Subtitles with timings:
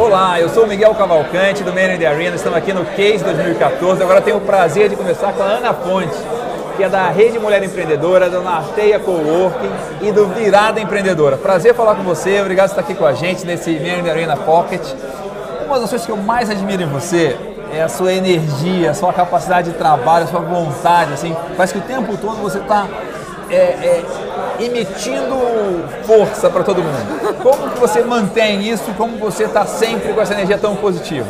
[0.00, 3.22] Olá, eu sou o Miguel Cavalcante do Man in the Arena, estamos aqui no Case
[3.22, 4.02] 2014.
[4.02, 6.16] Agora tenho o prazer de conversar com a Ana Ponte,
[6.74, 11.36] que é da Rede Mulher Empreendedora, do Narteia Coworking e do Virada Empreendedora.
[11.36, 14.10] Prazer falar com você, obrigado por estar aqui com a gente nesse Man in the
[14.10, 14.80] Arena Pocket.
[15.66, 17.36] Uma das coisas que eu mais admiro em você
[17.70, 21.78] é a sua energia, a sua capacidade de trabalho, a sua vontade, assim, parece que
[21.78, 22.86] o tempo todo você está
[23.50, 24.04] é, é,
[24.60, 25.36] emitindo
[26.04, 27.36] força para todo mundo.
[27.42, 28.92] Como que você mantém isso?
[28.96, 31.28] Como você está sempre com essa energia tão positiva?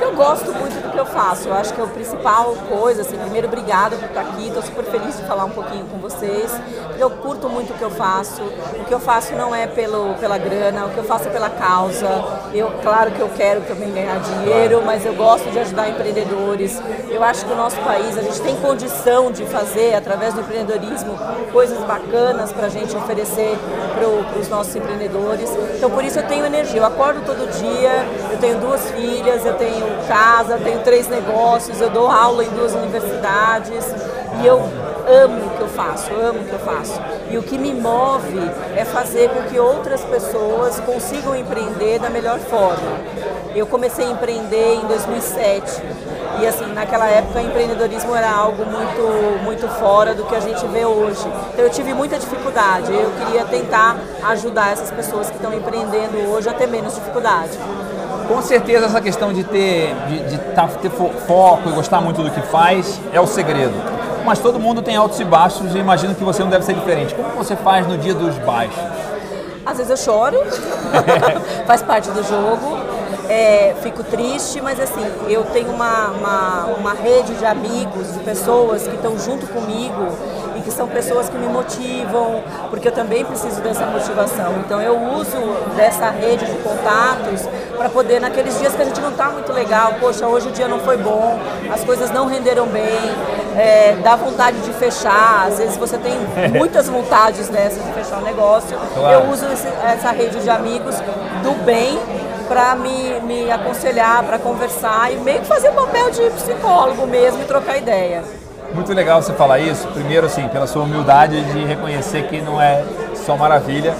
[0.00, 0.52] Eu gosto
[0.92, 1.48] que eu faço.
[1.48, 4.46] Eu acho que é a principal coisa, assim, primeiro, obrigada por estar aqui.
[4.46, 6.52] Estou super feliz de falar um pouquinho com vocês.
[6.98, 8.42] Eu curto muito o que eu faço.
[8.42, 11.50] O que eu faço não é pelo, pela grana, o que eu faço é pela
[11.50, 12.08] causa.
[12.52, 16.80] Eu, claro que eu quero também ganhar dinheiro, mas eu gosto de ajudar empreendedores.
[17.08, 21.18] Eu acho que o nosso país, a gente tem condição de fazer, através do empreendedorismo,
[21.50, 23.58] coisas bacanas para a gente oferecer
[23.94, 25.50] para os nossos empreendedores.
[25.76, 26.80] Então, por isso eu tenho energia.
[26.80, 31.80] Eu acordo todo dia, eu tenho duas filhas, eu tenho casa, eu tenho três negócios,
[31.80, 33.84] eu dou aula em duas universidades
[34.40, 34.60] e eu
[35.06, 37.00] amo o que eu faço, amo o que eu faço.
[37.30, 38.38] E o que me move
[38.76, 43.00] é fazer com que outras pessoas consigam empreender da melhor forma.
[43.54, 45.82] Eu comecei a empreender em 2007
[46.40, 50.84] e assim, naquela época empreendedorismo era algo muito, muito fora do que a gente vê
[50.84, 51.26] hoje.
[51.52, 52.92] Então eu tive muita dificuldade.
[52.92, 57.58] Eu queria tentar ajudar essas pessoas que estão empreendendo hoje a ter menos dificuldade.
[58.28, 62.30] Com certeza essa questão de ter, de, de tá, ter foco e gostar muito do
[62.30, 63.74] que faz é o segredo.
[64.24, 67.14] Mas todo mundo tem altos e baixos e imagino que você não deve ser diferente.
[67.14, 68.82] Como você faz no dia dos baixos?
[69.66, 70.36] Às vezes eu choro,
[71.66, 72.82] faz parte do jogo
[73.32, 78.86] é, fico triste, mas assim, eu tenho uma, uma, uma rede de amigos, de pessoas
[78.86, 80.08] que estão junto comigo
[80.62, 84.54] que são pessoas que me motivam, porque eu também preciso dessa motivação.
[84.64, 85.36] Então eu uso
[85.76, 89.94] dessa rede de contatos para poder, naqueles dias que a gente não está muito legal,
[90.00, 91.38] poxa, hoje o dia não foi bom,
[91.72, 92.98] as coisas não renderam bem,
[93.56, 96.14] é, dá vontade de fechar, às vezes você tem
[96.56, 98.78] muitas vontades dessas de fechar o um negócio.
[98.94, 99.24] Claro.
[99.24, 100.96] Eu uso esse, essa rede de amigos
[101.42, 101.98] do bem
[102.48, 107.42] para me, me aconselhar, para conversar e meio que fazer o papel de psicólogo mesmo
[107.42, 108.22] e trocar ideia.
[108.74, 109.86] Muito legal você falar isso.
[109.88, 112.82] Primeiro, assim, pela sua humildade de reconhecer que não é
[113.14, 113.94] só maravilha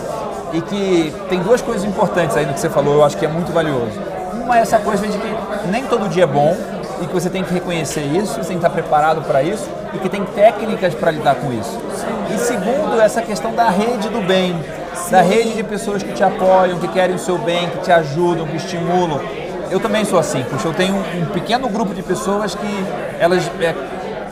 [0.52, 3.28] e que tem duas coisas importantes aí no que você falou, eu acho que é
[3.28, 3.98] muito valioso.
[4.32, 5.36] Uma é essa coisa de que
[5.68, 6.56] nem todo dia é bom
[7.00, 9.98] e que você tem que reconhecer isso, você tem que estar preparado para isso e
[9.98, 11.78] que tem técnicas para lidar com isso.
[12.34, 14.58] E segundo, essa questão da rede do bem
[15.10, 18.46] da rede de pessoas que te apoiam, que querem o seu bem, que te ajudam,
[18.46, 19.20] que estimulam.
[19.70, 22.84] Eu também sou assim, porque eu tenho um pequeno grupo de pessoas que
[23.18, 23.74] elas, é,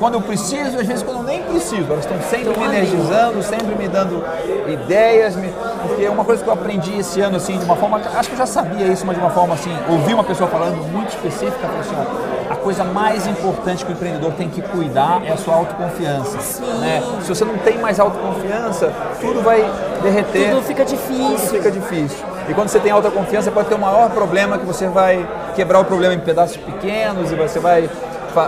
[0.00, 3.74] quando eu preciso, às vezes quando eu nem preciso, elas estão sempre me energizando, sempre
[3.76, 4.24] me dando
[4.66, 5.52] ideias, me,
[5.86, 8.38] porque uma coisa que eu aprendi esse ano, assim, de uma forma, acho que eu
[8.38, 11.80] já sabia isso, mas de uma forma assim, ouvi uma pessoa falando muito específica, falou
[11.80, 15.54] assim, ó, a coisa mais importante que o empreendedor tem que cuidar é a sua
[15.54, 16.38] autoconfiança.
[16.80, 17.02] Né?
[17.20, 18.90] Se você não tem mais autoconfiança,
[19.20, 19.70] tudo vai
[20.02, 20.50] derreter.
[20.50, 21.36] Tudo fica difícil.
[21.36, 22.26] Tudo fica difícil.
[22.48, 25.84] E quando você tem autoconfiança, pode ter o maior problema que você vai quebrar o
[25.84, 27.88] problema em pedaços pequenos e você vai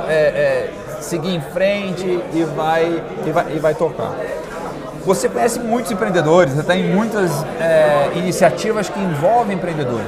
[0.09, 0.71] é, é,
[1.03, 4.13] seguir em frente e vai, e vai, e vai tocar.
[5.05, 7.31] Você conhece muitos empreendedores, você tem muitas
[7.61, 10.07] é, iniciativas que envolvem empreendedores.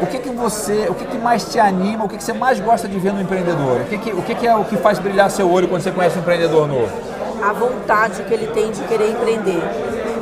[0.00, 2.58] O que, que você, o que, que mais te anima, o que, que você mais
[2.60, 3.80] gosta de ver no empreendedor?
[3.80, 5.90] O que, que, o que, que é o que faz brilhar seu olho quando você
[5.90, 6.90] conhece um empreendedor novo?
[7.42, 9.60] A vontade que ele tem de querer empreender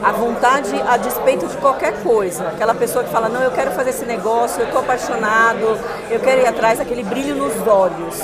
[0.03, 2.49] a vontade a despeito de qualquer coisa.
[2.49, 5.79] Aquela pessoa que fala, não, eu quero fazer esse negócio, eu estou apaixonado,
[6.11, 8.19] eu quero ir atrás, aquele brilho nos olhos.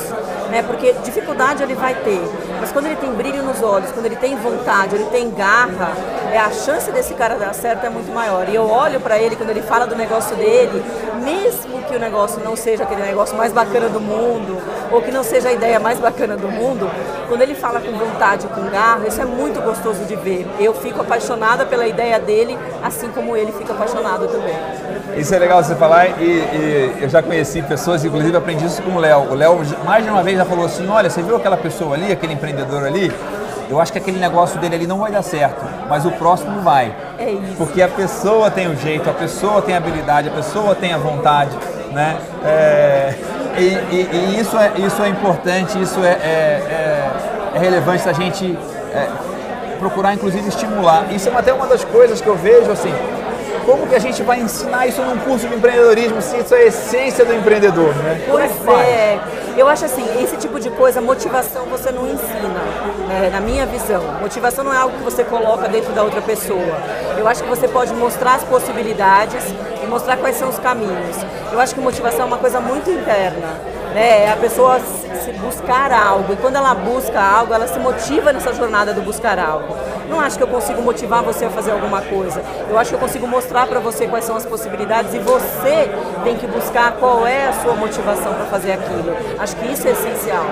[0.50, 0.62] Né?
[0.62, 2.20] Porque dificuldade ele vai ter,
[2.60, 5.92] mas quando ele tem brilho nos olhos, quando ele tem vontade, ele tem garra,
[6.32, 8.48] é, a chance desse cara dar certo é muito maior.
[8.48, 10.84] E eu olho para ele quando ele fala do negócio dele,
[11.22, 14.60] mesmo que o negócio não seja aquele negócio mais bacana do mundo,
[14.94, 16.88] ou que não seja a ideia mais bacana do mundo,
[17.28, 20.46] quando ele fala com vontade, com garra, isso é muito gostoso de ver.
[20.60, 24.54] Eu fico apaixonada pela ideia dele, assim como ele fica apaixonado também.
[25.16, 28.92] Isso é legal você falar e, e eu já conheci pessoas, inclusive aprendi isso com
[28.92, 29.32] o Léo.
[29.32, 32.12] O Léo mais de uma vez já falou assim, olha, você viu aquela pessoa ali,
[32.12, 33.12] aquele empreendedor ali?
[33.68, 36.94] Eu acho que aquele negócio dele ali não vai dar certo, mas o próximo vai.
[37.18, 37.56] É isso.
[37.56, 40.98] Porque a pessoa tem o jeito, a pessoa tem a habilidade, a pessoa tem a
[40.98, 41.56] vontade,
[41.90, 42.18] né?
[42.44, 43.14] É,
[43.56, 48.12] e, e, e, isso, é, isso é importante, isso é, é, é, é relevante a
[48.12, 48.58] gente
[48.92, 49.08] é,
[49.78, 51.12] procurar, inclusive, estimular.
[51.12, 52.92] Isso é até uma das coisas que eu vejo, assim,
[53.64, 56.64] como que a gente vai ensinar isso num curso de empreendedorismo se isso é a
[56.66, 58.22] essência do empreendedor, né?
[58.28, 59.18] Pois é,
[59.56, 62.48] eu acho assim, esse tipo de coisa, motivação você não ensina,
[63.08, 63.30] né?
[63.32, 64.02] na minha visão.
[64.20, 66.76] Motivação não é algo que você coloca dentro da outra pessoa.
[67.16, 69.42] Eu acho que você pode mostrar as possibilidades
[69.84, 71.16] e mostrar quais são os caminhos.
[71.52, 73.46] Eu acho que motivação é uma coisa muito interna,
[73.94, 74.24] né?
[74.24, 78.52] É a pessoa se buscar algo e quando ela busca algo, ela se motiva nessa
[78.52, 79.74] jornada do buscar algo.
[80.08, 82.42] Não acho que eu consigo motivar você a fazer alguma coisa.
[82.68, 85.90] Eu acho que eu consigo mostrar para você quais são as possibilidades e você
[86.22, 89.16] tem que buscar qual é a sua motivação para fazer aquilo.
[89.38, 90.44] Acho que isso é essencial.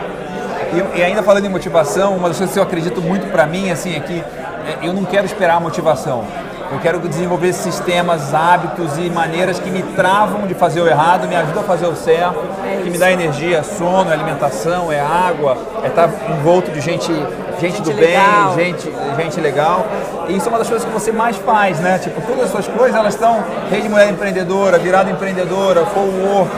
[0.72, 3.70] E, e, ainda falando em motivação, uma das coisas que eu acredito muito para mim
[3.70, 6.24] assim é que é, eu não quero esperar a motivação.
[6.72, 11.36] Eu quero desenvolver sistemas, hábitos e maneiras que me travam de fazer o errado, me
[11.36, 12.40] ajudam a fazer o certo,
[12.82, 17.12] que me dá energia, é sono, é alimentação, é água, é estar envolto de gente,
[17.60, 18.54] gente, gente do legal.
[18.54, 19.86] bem, gente, gente legal.
[20.28, 21.98] E isso é uma das coisas que você mais faz, né?
[21.98, 26.50] Tipo, todas as suas coisas, elas estão rede mulher empreendedora, virada empreendedora, co-work.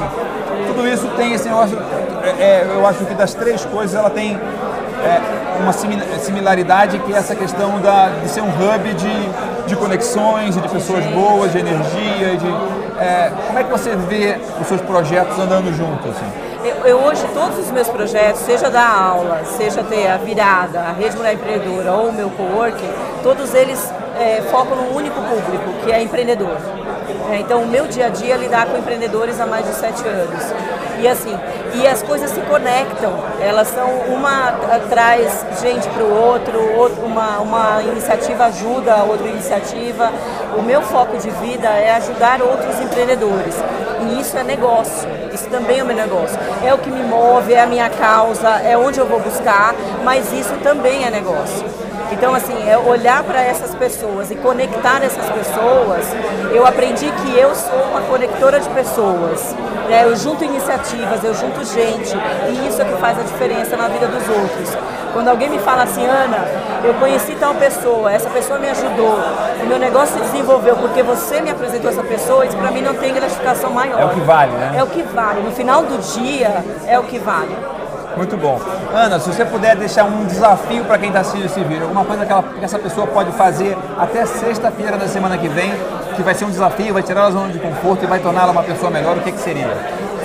[0.68, 1.76] Tudo isso tem esse negócio,
[2.22, 4.38] é, é, eu acho que das três coisas ela tem
[5.04, 5.20] é,
[5.60, 10.68] uma similaridade que é essa questão da, de ser um hub de, de conexões, de
[10.68, 12.46] pessoas boas, de energia, de
[12.98, 16.10] é, como é que você vê os seus projetos andando juntos?
[16.10, 16.44] Assim?
[16.64, 20.92] Eu, eu, hoje, todos os meus projetos, seja da aula, seja ter a virada, a
[20.92, 22.90] Rede Mulher Empreendedora ou o meu coworking,
[23.22, 26.56] todos eles é, focam num único público, que é empreendedor.
[27.30, 30.06] É, então, o meu dia a dia é lidar com empreendedores há mais de sete
[30.06, 30.42] anos.
[31.00, 31.36] E assim,
[31.74, 34.52] e as coisas se conectam, elas são uma
[34.88, 36.58] traz gente para o outro,
[37.04, 40.12] uma, uma iniciativa ajuda a outra iniciativa.
[40.56, 43.56] O meu foco de vida é ajudar outros empreendedores.
[44.00, 46.38] E isso é negócio, isso também é meu negócio.
[46.64, 49.74] É o que me move, é a minha causa, é onde eu vou buscar,
[50.04, 51.83] mas isso também é negócio.
[52.14, 56.06] Então, assim, é olhar para essas pessoas e conectar essas pessoas.
[56.52, 59.52] Eu aprendi que eu sou uma conectora de pessoas.
[59.88, 60.04] Né?
[60.04, 62.16] Eu junto iniciativas, eu junto gente.
[62.48, 64.78] E isso é que faz a diferença na vida dos outros.
[65.12, 66.46] Quando alguém me fala assim, Ana,
[66.84, 69.18] eu conheci tal pessoa, essa pessoa me ajudou,
[69.62, 72.94] o meu negócio se desenvolveu porque você me apresentou essa pessoa, isso para mim não
[72.94, 74.00] tem gratificação maior.
[74.00, 74.74] É o que vale, né?
[74.76, 75.40] É o que vale.
[75.42, 77.56] No final do dia, é o que vale.
[78.16, 78.60] Muito bom.
[78.92, 82.24] Ana, se você puder deixar um desafio para quem está assistindo esse vídeo, alguma coisa
[82.24, 85.72] que, ela, que essa pessoa pode fazer até sexta-feira da semana que vem,
[86.14, 88.52] que vai ser um desafio, vai tirar ela da zona de conforto e vai torná-la
[88.52, 89.68] uma pessoa melhor, o que, que seria?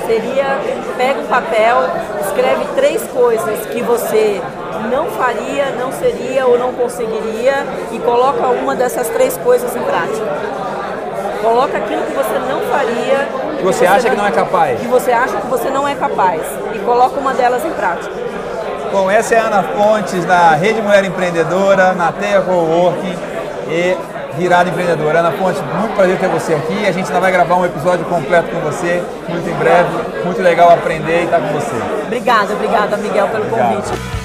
[0.06, 0.60] Seria,
[0.98, 1.78] pega um papel,
[2.22, 4.42] escreve três coisas que você
[4.92, 10.26] não faria, não seria ou não conseguiria e coloca uma dessas três coisas em prática.
[11.42, 13.49] Coloca aquilo que você não faria.
[13.60, 14.80] Que você, acha que não é capaz.
[14.80, 16.42] Que você acha que você não é capaz.
[16.74, 18.14] E coloca uma delas em prática.
[18.90, 23.18] Bom, essa é a Ana Fontes, da Rede Mulher Empreendedora, na Teia Coworking
[23.68, 23.98] e
[24.38, 25.20] Virada Empreendedora.
[25.20, 26.88] Ana Fontes, muito prazer ter você aqui.
[26.88, 29.90] A gente ainda vai gravar um episódio completo com você, muito em breve.
[30.24, 31.76] Muito legal aprender e estar com você.
[32.06, 33.76] Obrigada, obrigada, Miguel, pelo Obrigado.
[33.76, 34.19] convite.